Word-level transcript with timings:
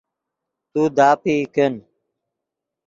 تو 0.71 0.81
داپئی 0.97 1.37
کن 1.55 1.73